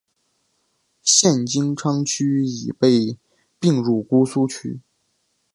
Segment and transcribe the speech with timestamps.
[1.03, 3.19] 现金阊区已被
[3.59, 4.81] 并入姑苏区。